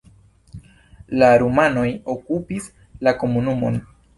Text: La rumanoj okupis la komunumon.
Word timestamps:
La 1.19 1.29
rumanoj 1.43 1.85
okupis 2.15 2.69
la 3.09 3.17
komunumon. 3.25 3.79